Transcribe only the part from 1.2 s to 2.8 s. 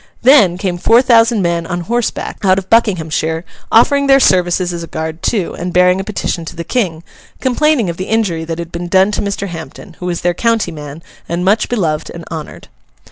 men on horseback out of